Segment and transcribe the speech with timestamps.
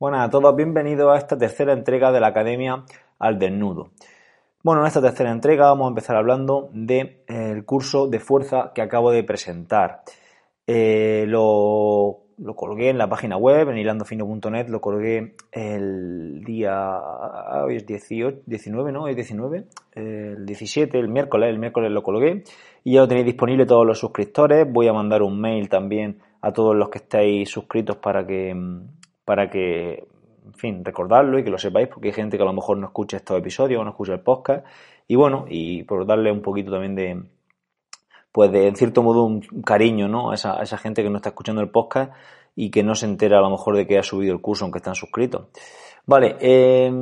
[0.00, 2.84] Buenas a todos, bienvenidos a esta tercera entrega de la Academia
[3.18, 3.90] al Desnudo.
[4.62, 8.80] Bueno, en esta tercera entrega vamos a empezar hablando del eh, curso de fuerza que
[8.80, 10.04] acabo de presentar.
[10.66, 17.00] Eh, lo, colgué en la página web, en hilandofino.net, lo colgué el día,
[17.64, 19.08] hoy es 18, 19, ¿no?
[19.08, 22.44] Es 19, el 17, el miércoles, el miércoles lo colgué
[22.84, 24.70] y ya lo tenéis disponible todos los suscriptores.
[24.70, 28.54] Voy a mandar un mail también a todos los que estáis suscritos para que,
[29.24, 30.06] para que,
[30.44, 32.86] en fin, recordarlo y que lo sepáis, porque hay gente que a lo mejor no
[32.86, 34.66] escucha estos episodios no escucha el podcast.
[35.08, 37.22] Y bueno, y por darle un poquito también de,
[38.36, 40.30] pues de, en cierto modo, un cariño, ¿no?
[40.30, 42.12] A esa, esa gente que no está escuchando el podcast
[42.54, 44.76] y que no se entera a lo mejor de que ha subido el curso aunque
[44.76, 45.46] están suscritos.
[46.04, 46.92] Vale, eh,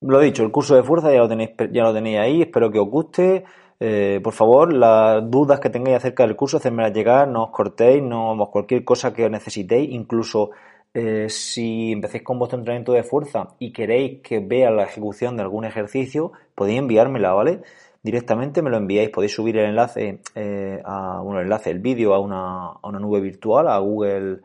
[0.00, 2.78] lo dicho, el curso de fuerza ya lo tenéis, ya lo tenéis ahí, espero que
[2.78, 3.44] os guste.
[3.78, 8.02] Eh, por favor, las dudas que tengáis acerca del curso, hacedmelas llegar, no os cortéis,
[8.02, 10.52] no cualquier cosa que necesitéis, incluso
[10.94, 15.42] eh, si empecéis con vuestro entrenamiento de fuerza y queréis que vea la ejecución de
[15.42, 17.60] algún ejercicio, podéis enviármela, ¿vale?
[18.06, 22.14] Directamente me lo enviáis, podéis subir el enlace, eh, a, bueno, el enlace, el vídeo
[22.14, 24.42] a una, a una nube virtual, a Google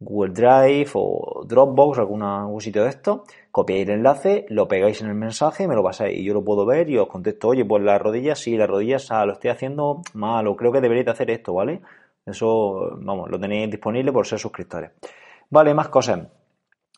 [0.00, 5.08] Google Drive o Dropbox, alguna, algún sitio de esto, copiáis el enlace, lo pegáis en
[5.08, 7.82] el mensaje, me lo pasáis y yo lo puedo ver y os contesto, oye, pues
[7.82, 11.30] las rodillas, sí, las rodillas, ah, lo estoy haciendo mal o creo que deberéis hacer
[11.30, 11.82] esto, ¿vale?
[12.24, 14.90] Eso, vamos, lo tenéis disponible por ser suscriptores.
[15.50, 16.28] Vale, más cosas.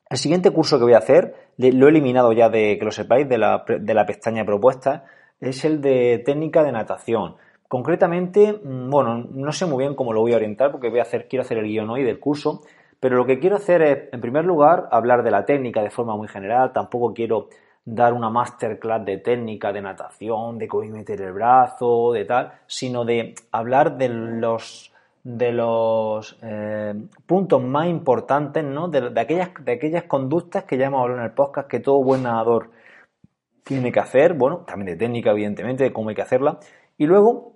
[0.09, 3.29] El siguiente curso que voy a hacer, lo he eliminado ya de que lo sepáis
[3.29, 5.07] de la, de la pestaña propuesta,
[5.49, 7.37] es el de técnica de natación.
[7.69, 11.03] Concretamente, mm, bueno, no sé muy bien cómo lo voy a orientar porque voy a
[11.03, 12.63] hacer, quiero hacer el guion hoy del curso,
[13.01, 16.17] pero lo que quiero hacer es, en primer lugar, hablar de la técnica de forma
[16.17, 16.73] muy general.
[16.73, 17.49] Tampoco quiero
[17.85, 23.05] dar una masterclass de técnica, de natación, de cómo meter el brazo, de tal, sino
[23.05, 24.91] de hablar de los
[25.23, 26.95] de los eh,
[27.27, 28.89] puntos más importantes, ¿no?
[28.89, 32.25] De, aquellas, de aquellas conductas que ya hemos hablado en el podcast que todo buen
[32.25, 32.71] nadador
[33.65, 36.61] tiene que hacer, bueno, también de técnica, evidentemente, de cómo hay que hacerla,
[36.97, 37.55] y luego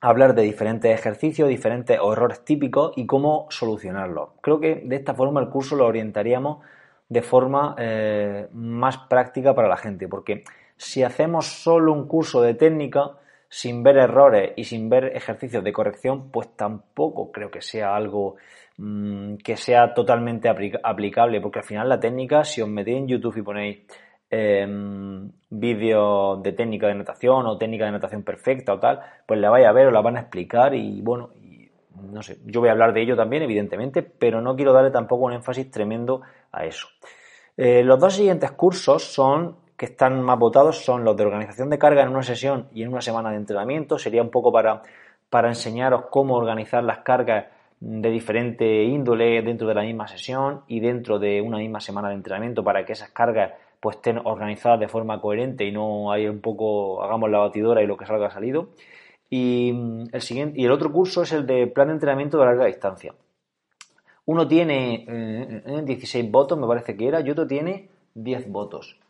[0.00, 4.30] hablar de diferentes ejercicios, diferentes errores típicos y cómo solucionarlos.
[4.40, 6.58] Creo que de esta forma el curso lo orientaríamos
[7.08, 10.44] de forma eh, más práctica para la gente, porque
[10.76, 13.12] si hacemos solo un curso de técnica
[13.48, 18.36] sin ver errores y sin ver ejercicios de corrección, pues tampoco creo que sea algo
[18.78, 23.36] mm, que sea totalmente aplicable, porque al final la técnica, si os metéis en YouTube
[23.36, 23.78] y ponéis
[24.34, 29.50] Em, vídeos de técnica de natación o técnica de natación perfecta o tal, pues la
[29.50, 31.28] vais a ver o la van a explicar y bueno,
[32.10, 35.26] no sé, yo voy a hablar de ello también, evidentemente, pero no quiero darle tampoco
[35.26, 36.88] un énfasis tremendo a eso.
[37.58, 41.78] Eh, los dos siguientes cursos son que están más votados son los de organización de
[41.78, 43.98] carga en una sesión y en una semana de entrenamiento.
[43.98, 44.82] Sería un poco para,
[45.28, 47.48] para enseñaros cómo organizar las cargas
[47.80, 52.14] de diferente índole dentro de la misma sesión y dentro de una misma semana de
[52.14, 56.40] entrenamiento para que esas cargas pues estén organizadas de forma coherente y no hay un
[56.40, 58.68] poco, hagamos la batidora y lo que salga ha salido.
[59.28, 62.44] Y mm, el, siguiente, y el otro curso es el de plan de entrenamiento de
[62.44, 63.12] larga distancia.
[64.24, 65.04] Uno tiene
[65.84, 69.00] 16 eh, votos, me parece que era, y otro tiene 10 votos.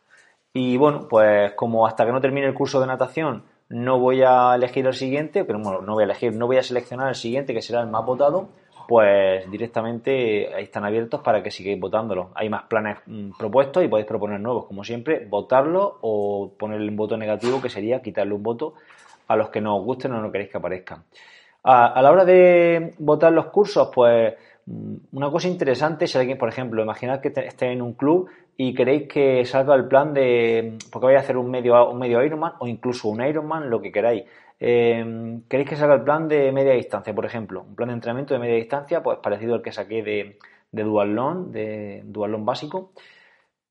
[0.53, 4.55] Y bueno, pues como hasta que no termine el curso de natación no voy a
[4.55, 7.53] elegir el siguiente, pero bueno, no voy a elegir, no voy a seleccionar el siguiente
[7.53, 8.49] que será el más votado,
[8.87, 12.31] pues directamente están abiertos para que sigáis votándolo.
[12.35, 16.95] Hay más planes mm, propuestos y podéis proponer nuevos, como siempre, votarlo o ponerle un
[16.95, 18.75] voto negativo, que sería quitarle un voto
[19.27, 21.03] a los que no os gusten o no queréis que aparezcan.
[21.63, 24.33] A, la hora de votar los cursos, pues
[24.65, 28.73] mm, una cosa interesante si alguien, por ejemplo, imaginad que estéis en un club y
[28.73, 32.53] queréis que salga el plan de, porque vais a hacer un medio, un medio Ironman
[32.59, 34.23] o incluso un Ironman, lo que queráis.
[34.65, 37.63] Em, ¿Queréis que salga el plan de media distancia, por ejemplo?
[37.63, 40.39] Un plan de entrenamiento de media distancia, pues parecido al que saqué de,
[40.71, 42.93] de Dualón, de Dualón básico.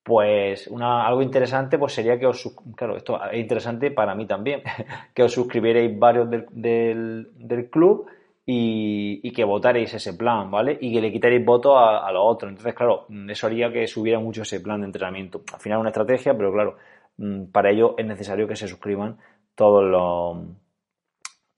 [0.03, 4.63] Pues algo interesante pues sería que os, claro, esto es interesante para mí también,
[5.15, 8.07] que os suscribierais varios del, club
[8.45, 10.77] y, que votaréis ese plan, ¿vale?
[10.79, 12.51] Y que le quitaréis votos a, a los otros.
[12.51, 15.41] Entonces, claro, eso haría que subiera mucho ese plan de entrenamiento.
[15.55, 16.77] Al final una estrategia, pero claro,
[17.17, 19.17] mm, para ello es necesario que se suscriban
[19.55, 20.62] todos los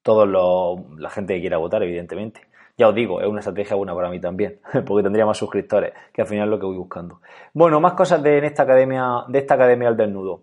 [0.05, 2.43] toda la gente que quiera votar, evidentemente.
[2.77, 6.23] Ya os digo, es una estrategia buena para mí también, porque tendría más suscriptores, que
[6.23, 7.21] al final es lo que voy buscando.
[7.53, 10.43] Bueno, más cosas de en esta academia, de esta academia al desnudo.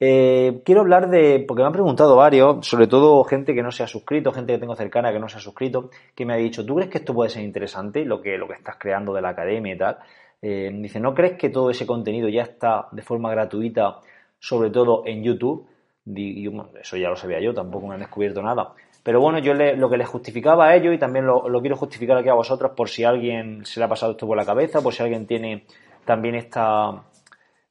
[0.00, 3.82] Eh, quiero hablar de, porque me han preguntado varios, sobre todo gente que no se
[3.82, 6.64] ha suscrito, gente que tengo cercana que no se ha suscrito, que me ha dicho,
[6.64, 9.30] ¿tú crees que esto puede ser interesante, lo que, lo que estás creando de la
[9.30, 9.98] academia y tal?
[10.42, 14.00] Eh, dice, ¿no crees que todo ese contenido ya está de forma gratuita,
[14.38, 15.66] sobre todo en YouTube?
[16.06, 16.48] Y,
[16.80, 18.74] eso ya lo sabía yo, tampoco me han descubierto nada.
[19.08, 22.18] Pero bueno, yo lo que les justificaba a ellos y también lo, lo, quiero justificar
[22.18, 24.92] aquí a vosotros por si alguien se le ha pasado esto por la cabeza, por
[24.92, 25.64] si alguien tiene
[26.04, 27.04] también esta,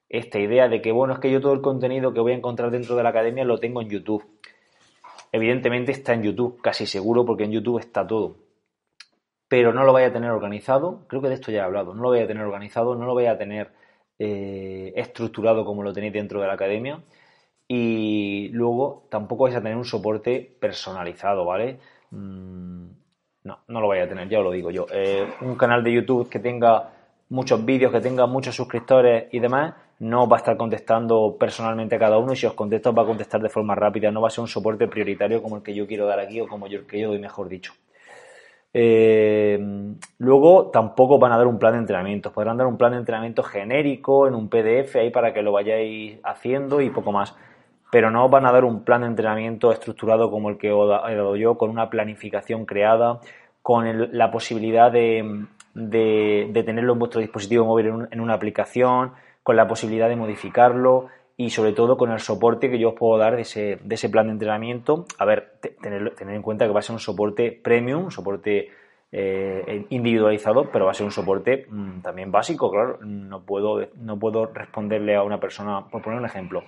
[0.09, 2.71] esta idea de que, bueno, es que yo todo el contenido que voy a encontrar
[2.71, 4.25] dentro de la academia lo tengo en YouTube.
[5.31, 8.37] Evidentemente está en YouTube, casi seguro, porque en YouTube está todo.
[9.47, 12.01] Pero no lo vaya a tener organizado, creo que de esto ya he hablado, no
[12.01, 13.73] lo voy a tener organizado, no lo voy a tener
[14.17, 17.03] eh, estructurado como lo tenéis dentro de la academia.
[17.67, 21.79] Y luego tampoco vais a tener un soporte personalizado, ¿vale?
[22.11, 22.85] Mm,
[23.43, 24.85] no, no lo vais a tener, ya os lo digo yo.
[24.91, 26.89] Eh, un canal de YouTube que tenga
[27.29, 31.99] muchos vídeos, que tenga muchos suscriptores y demás, no va a estar contestando personalmente a
[31.99, 34.31] cada uno y si os contesto va a contestar de forma rápida, no va a
[34.31, 36.99] ser un soporte prioritario como el que yo quiero dar aquí o como yo, que
[36.99, 37.73] yo doy, mejor dicho.
[38.73, 39.57] Eh,
[40.19, 43.41] luego tampoco van a dar un plan de entrenamiento, podrán dar un plan de entrenamiento
[43.41, 47.33] genérico en un PDF ahí para que lo vayáis haciendo y poco más,
[47.91, 51.35] pero no van a dar un plan de entrenamiento estructurado como el que he dado
[51.35, 53.19] yo, con una planificación creada,
[53.61, 59.11] con la posibilidad de, tenerlo en vuestro dispositivo móvil en una aplicación,
[59.43, 61.07] con la posibilidad de modificarlo
[61.37, 64.09] y sobre todo con el soporte que yo os puedo dar de ese, de ese
[64.09, 65.05] plan de entrenamiento.
[65.19, 68.71] A ver, tener, en cuenta que va a ser un soporte premium, un soporte
[69.11, 72.97] eh, individualizado, pero va a ser un soporte mm, también básico, claro.
[73.01, 76.63] No puedo, no puedo responderle a una persona, por poner un ejemplo,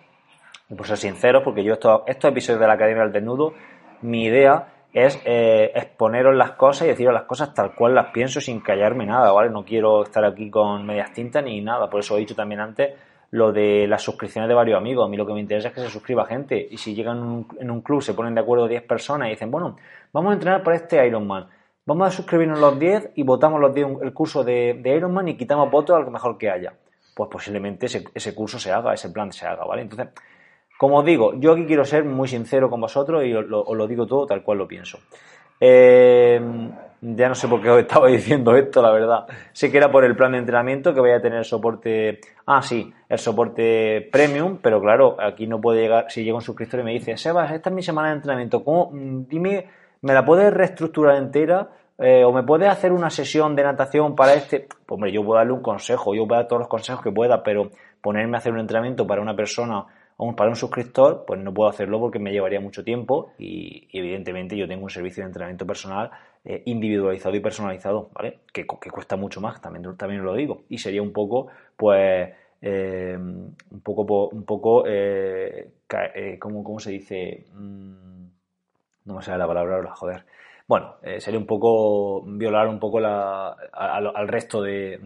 [0.76, 3.54] por ser sincero, porque yo estos, estos episodios de la Academia del Desnudo,
[4.02, 8.42] mi idea es eh, exponeros las cosas y deciros las cosas tal cual las pienso
[8.42, 9.50] sin callarme nada, ¿vale?
[9.50, 12.96] No quiero estar aquí con medias tintas ni nada, por eso he dicho también antes
[13.32, 15.06] lo de las suscripciones de varios amigos.
[15.06, 17.72] A mí lo que me interesa es que se suscriba gente y si llegan en
[17.72, 19.76] un, club, se ponen de acuerdo 10 personas y dicen, bueno,
[20.12, 21.48] vamos a entrenar para este Ironman.
[21.86, 25.38] Vamos a suscribirnos los 10 y votamos los 10 el curso de, de Ironman y
[25.38, 26.74] quitamos votos al mejor que haya.
[27.16, 29.84] Pues posiblemente ese, ese curso se haga, ese plan se haga, ¿vale?
[29.84, 30.10] Entonces,
[30.80, 34.08] como os digo, yo aquí quiero ser muy sincero con vosotros y os lo, digo
[34.08, 34.98] todo tal cual lo pienso.
[35.60, 36.40] Eh,
[37.02, 39.28] ya no sé por qué os estaba diciendo esto, la verdad.
[39.52, 42.22] Sé que era por el plan de entrenamiento que voy a tener soporte.
[42.46, 46.06] Ah, sí, el soporte premium, pero claro, aquí no puede llegar.
[46.08, 48.90] Si llega un suscriptor y me dice, Sebas, esta es mi semana de entrenamiento, ¿cómo?
[48.94, 49.68] Mm, dime,
[50.04, 51.72] ¿me la puedes reestructurar entera?
[51.98, 54.62] Eh, ¿O me puedes hacer una sesión de natación para este?
[54.62, 57.44] Pues, hombre, yo puedo darle un consejo, yo puedo dar todos los consejos que pueda,
[57.44, 59.86] pero ponerme a hacer un entrenamiento para una persona
[60.36, 64.68] para un suscriptor, pues no puedo hacerlo porque me llevaría mucho tiempo y, evidentemente yo
[64.68, 66.12] tengo un servicio de entrenamiento personal
[66.44, 68.40] eh, individualizado y personalizado, ¿vale?
[68.52, 70.64] Que, cuesta mucho más, también, también lo digo.
[70.68, 72.30] Y sería un poco, pues,
[72.62, 75.72] eh, un poco, un poco, eh,
[76.38, 77.46] ¿cómo, se dice?
[77.54, 78.28] Mm,
[79.06, 80.26] no me sale la palabra ahora, joder.
[80.68, 85.00] Bueno, sería un poco violar un poco al, resto de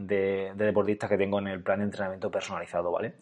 [0.56, 3.14] deportistas que tengo en el plan de entrenamiento personalizado, ¿vale?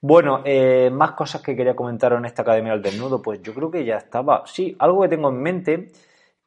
[0.00, 3.70] Bueno, eh, más cosas que quería comentar en esta Academia del Desnudo, pues yo creo
[3.70, 4.44] que ya estaba.
[4.46, 5.90] Sí, algo que tengo en mente,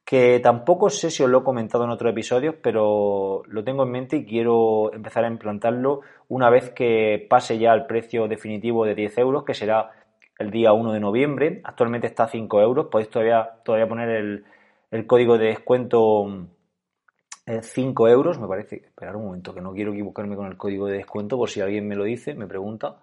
[0.06, 3.92] que tampoco sé si os lo he comentado en otros episodios, pero lo tengo en
[3.92, 8.96] mente y quiero empezar a implantarlo una vez que pase ya el precio definitivo de
[8.96, 9.92] 10 euros, que será
[10.40, 11.62] el día 1 de noviembre.
[11.66, 14.10] Actualmente está a 5 euros, podéis todavía, todavía poner
[14.92, 16.48] el, código de descuento
[17.62, 18.78] 5 eh, euros, me parece.
[18.78, 21.86] Esperar un momento, que no quiero equivocarme con el código de descuento, por si alguien
[21.86, 22.98] me lo dice, me pregunta.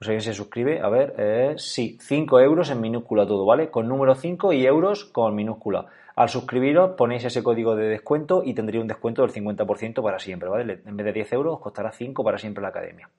[0.00, 3.70] Pues alguien se suscribe, a ver, eh, sí, 5 euros en minúscula todo, ¿vale?
[3.70, 5.88] Con número 5 y euros con minúscula.
[6.16, 10.48] Al suscribiros ponéis ese código de descuento y tendría un descuento del 50% para siempre,
[10.48, 10.80] ¿vale?
[10.86, 13.10] En vez de 10 euros os costará 5 para siempre la academia.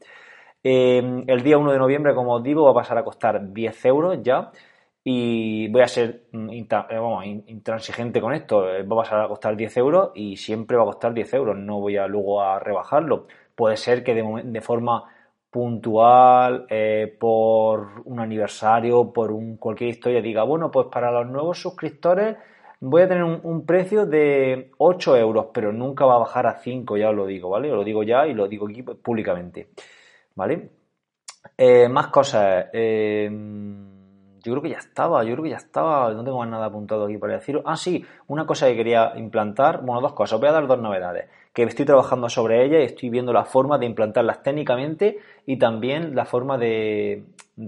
[0.64, 3.86] Eh, el día 1 de noviembre, como os digo, va a pasar a costar 10
[3.86, 4.50] euros ya
[5.04, 8.64] y voy a ser mm, eh, intransigente con esto.
[8.64, 11.56] Va a pasar a costar 10 euros y siempre va a costar 10 euros.
[11.60, 13.28] No voy a luego a rebajarlo.
[13.54, 15.04] Puede ser que de forma
[15.52, 21.62] puntual, eh, por un aniversario, por un, cualquier historia, diga, bueno, pues para los nuevos
[21.62, 22.38] suscriptores
[22.80, 26.98] voy a tener un, precio de 8 euros, pero nunca va a bajar a 5,
[26.98, 27.70] ya os lo digo, ¿vale?
[27.70, 29.70] Os lo digo ya y lo digo aquí públicamente,
[30.36, 30.72] ¿vale?
[31.58, 32.68] Eh, más cosas.
[32.74, 33.30] Eh,
[34.44, 37.06] yo creo que ya estaba, yo creo que ya estaba, no tengo más nada apuntado
[37.06, 37.62] aquí para decir.
[37.66, 41.30] Ah, sí, una cosa que quería implantar, bueno, dos cosas, voy a dar dos novedades,
[41.54, 46.16] que estoy trabajando sobre ellas y estoy viendo la forma de implantarlas técnicamente y también
[46.16, 47.24] la forma de,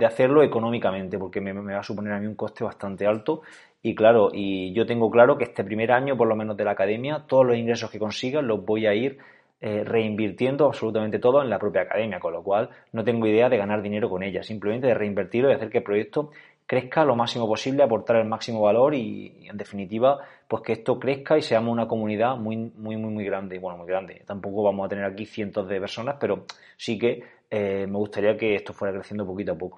[0.06, 3.42] hacerlo económicamente, porque me, va a suponer a mí un coste bastante alto.
[3.82, 6.72] Y claro, y yo tengo claro que este primer año, por lo menos de la
[6.72, 9.18] academia, todos los ingresos que consiga los voy a ir
[9.60, 13.58] eh, reinvirtiendo absolutamente todo en la propia academia, con lo cual no tengo idea de
[13.58, 16.32] ganar dinero con ella, simplemente de reinvertirlo y hacer que el proyecto
[16.66, 21.38] crezca lo máximo posible, aportar el máximo valor y, en definitiva, pues que esto crezca
[21.38, 23.60] y seamos una comunidad muy, muy, muy, muy grande.
[23.60, 24.24] Bueno, muy grande.
[24.26, 26.46] Tampoco vamos a tener aquí cientos de personas, pero
[26.78, 29.78] sí que eh, me gustaría que esto fuera creciendo poquito a poco.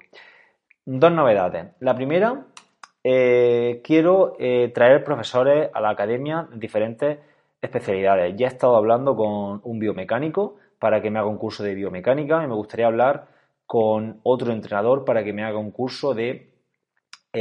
[0.84, 1.66] Dos novedades.
[1.80, 2.46] La primera,
[3.02, 7.18] eh, quiero eh, traer profesores a la academia de diferentes
[7.60, 8.34] especialidades.
[8.36, 12.42] Ya he estado hablando con un biomecánico para que me haga un curso de biomecánica
[12.42, 13.28] y me gustaría hablar
[13.66, 16.55] con otro entrenador para que me haga un curso de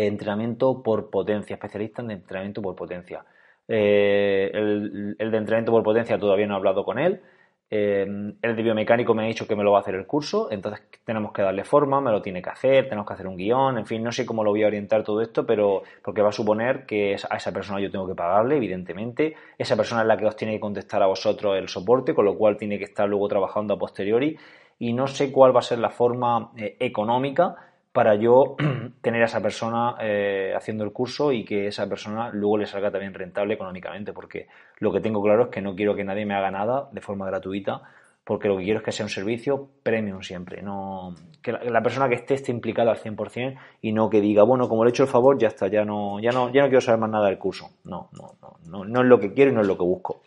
[0.03, 3.23] entrenamiento por potencia, especialista en entrenamiento por potencia.
[3.67, 7.21] Eh, el, de entrenamiento por potencia todavía no he hablado con él.
[7.69, 8.05] Eh,
[8.41, 10.83] el de biomecánico me ha dicho que me lo va a hacer el curso, entonces
[11.03, 13.87] tenemos que darle forma, me lo tiene que hacer, tenemos que hacer un guion, en
[13.87, 16.85] fin, no sé cómo lo voy a orientar todo esto, pero porque va a suponer
[16.85, 19.35] que a esa persona yo tengo que pagarle, evidentemente.
[19.57, 22.37] Esa persona es la que os tiene que contestar a vosotros el soporte, con lo
[22.37, 24.37] cual tiene que estar luego trabajando a posteriori
[24.77, 27.55] y no sé cuál va a ser la forma eh, económica
[27.95, 28.57] para yo
[29.01, 32.91] tener a esa persona eh, haciendo el curso y que esa persona luego le salga
[32.91, 34.47] también rentable económicamente, porque
[34.79, 37.25] lo que tengo claro es que no quiero que nadie me haga nada de forma
[37.25, 37.83] gratuita,
[38.25, 42.09] porque lo que quiero es que sea un servicio premium siempre, no que la, persona
[42.09, 45.03] que esté esté implicada al 100% y no que diga, bueno, como le he hecho
[45.03, 47.37] el favor, ya está, ya no, ya no, ya no quiero saber más nada del
[47.37, 47.69] curso.
[47.85, 48.35] No, no,
[48.67, 50.23] no, no, es lo que quiero y no es lo que busco.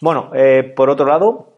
[0.00, 1.54] Bueno, eh, por otro lado,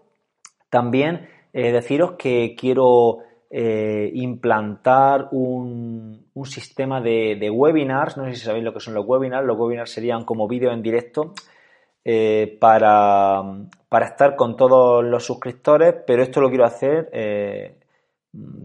[0.70, 3.18] también eh, deciros que quiero
[3.54, 8.16] eh, implantar un, sistema de, webinars.
[8.16, 9.46] No sé si sabéis lo que son los webinars.
[9.46, 11.34] Los webinars serían como vídeos en directo
[12.02, 13.42] eh, para,
[14.00, 17.78] estar con todos los suscriptores, pero esto lo quiero hacer eh,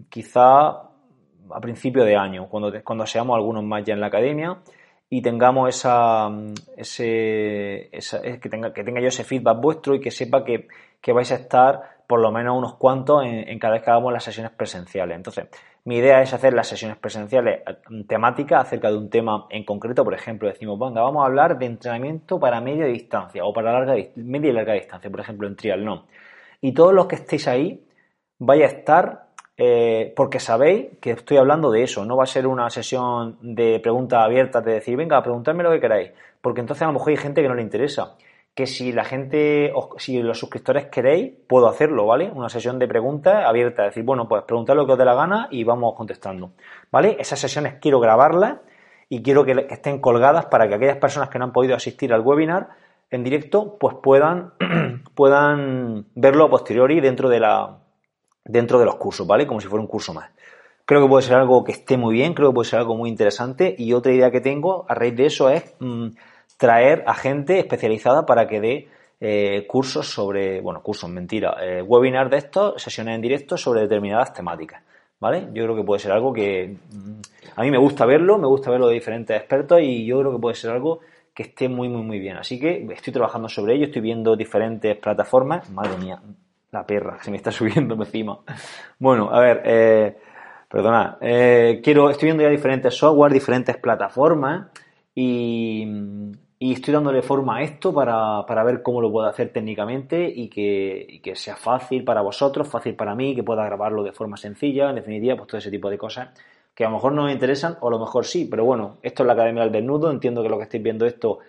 [0.08, 4.62] quizá a principio de año, cuando, cuando seamos algunos más ya en la academia
[5.10, 6.30] y tengamos esa,
[6.78, 10.70] ese, que, tenga, que tenga yo ese feedback vuestro y que sepa que,
[11.02, 14.24] que vais a estar por lo menos unos cuantos en, cada vez que hagamos las
[14.24, 15.18] sesiones presenciales.
[15.18, 15.48] Entonces,
[15.84, 20.06] mi idea es hacer las sesiones presenciales eh, temáticas acerca de un tema en concreto.
[20.06, 23.96] Por ejemplo, decimos, venga, vamos a hablar de entrenamiento para media distancia o para larga,
[24.16, 26.06] media y larga distancia, por ejemplo, en no.
[26.62, 27.86] Y todos los que estéis ahí
[28.40, 32.06] vais a estar eh, porque sabéis que estoy hablando de eso.
[32.06, 35.82] No va a ser una sesión de preguntas abiertas, de decir, venga, preguntadme lo que
[35.82, 36.12] queráis.
[36.42, 38.16] Porque entonces a lo mejor hay gente que no le interesa
[38.58, 42.32] que si la gente, si los suscriptores queréis, puedo hacerlo, ¿vale?
[42.34, 45.48] Una sesión de preguntas abierta, decir, bueno, pues preguntad lo que os dé la gana
[45.52, 46.54] y vamos contestando,
[46.92, 47.18] ¿vale?
[47.20, 48.58] Esas sesiones quiero grabarlas
[49.10, 52.22] y quiero que, estén colgadas para que aquellas personas que no han podido asistir al
[52.22, 52.70] webinar
[53.12, 54.54] en directo, pues puedan,
[55.14, 57.78] puedan verlo a posteriori dentro de la,
[58.44, 59.46] dentro de los cursos, ¿vale?
[59.46, 60.32] Como si fuera un curso más.
[60.84, 63.12] Creo que puede ser algo que esté muy bien, creo que puede ser algo muy
[63.12, 66.08] interesante y otra idea que tengo a raíz de eso es mm,
[66.58, 68.88] traer a gente especializada para que dé
[69.20, 74.34] eh, cursos sobre, bueno, cursos, mentira, eh, webinars de estos, sesiones en directo sobre determinadas
[74.34, 74.84] temáticas.
[75.20, 75.48] ¿Vale?
[75.52, 77.22] Yo creo que puede ser algo que mm,
[77.56, 80.40] a mí me gusta verlo, me gusta verlo de diferentes expertos y yo creo que
[80.40, 81.00] puede ser algo
[81.34, 82.38] que esté muy, muy, muy bien.
[82.38, 85.70] Así que estoy trabajando sobre ello, estoy viendo diferentes plataformas.
[85.72, 86.22] Madre mía,
[86.72, 88.40] la perra se me está subiendo encima.
[89.00, 90.18] Bueno, a ver, eh,
[90.70, 94.68] perdona, eh, quiero, estoy viendo ya diferentes software, diferentes plataformas
[95.16, 95.84] y,
[96.60, 100.50] y estoy dándole forma a esto para, para, ver cómo lo puedo hacer técnicamente y
[100.50, 104.90] que, que, sea fácil para vosotros, fácil para mí, que pueda grabarlo de forma sencilla,
[104.90, 106.30] en definitiva, pues todo ese tipo de cosas
[106.78, 109.24] que a lo mejor no me interesan o a lo mejor sí, pero bueno, esto
[109.24, 111.40] es la Academia del Desnudo, entiendo que lo que estáis viendo esto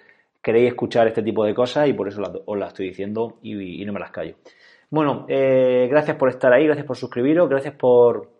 [0.42, 3.92] queréis escuchar este tipo de cosas y por eso os las estoy diciendo y, no
[3.92, 4.36] me las callo.
[4.88, 8.30] Bueno, eh, gracias por estar ahí, gracias por suscribiros, gracias por,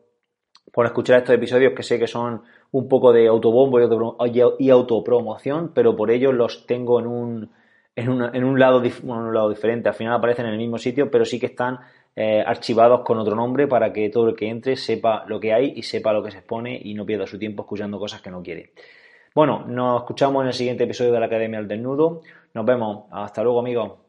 [0.72, 5.96] por escuchar estos episodios que sé que son un poco de autobombo y, autopromoción, pero
[5.96, 7.50] por ello los tengo en un,
[7.96, 8.08] en,
[8.44, 9.88] un, lado, un lado diferente.
[9.88, 11.78] Al final aparecen en el mismo sitio, pero sí que están
[12.14, 15.72] eh, archivados con otro nombre para que todo el que entre sepa lo que hay
[15.76, 18.42] y sepa lo que se expone y no pierda su tiempo escuchando cosas que no
[18.42, 18.72] quiere.
[19.34, 22.22] Bueno, nos escuchamos en el siguiente episodio de la Academia del Desnudo.
[22.54, 23.04] Nos vemos.
[23.10, 24.07] Hasta luego, amigos.